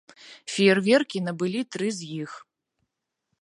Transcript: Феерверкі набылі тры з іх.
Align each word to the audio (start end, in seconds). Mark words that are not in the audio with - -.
Феерверкі 0.53 1.21
набылі 1.27 1.61
тры 1.77 1.87
з 1.99 2.09
іх. 2.21 2.31